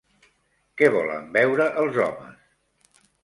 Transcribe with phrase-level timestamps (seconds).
[0.81, 2.99] Què volen beure els homes?